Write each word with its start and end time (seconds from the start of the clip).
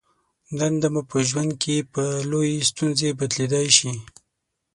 دنده 0.57 0.87
مو 0.93 1.01
په 1.11 1.17
ژوند 1.27 1.51
کې 1.61 1.75
په 1.93 2.03
لویې 2.29 2.65
ستونزه 2.69 3.09
بدلېدای 3.19 3.67
شي. 3.77 3.91